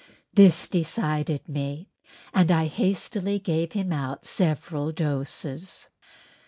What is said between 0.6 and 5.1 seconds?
decided me and I hastily gave him out several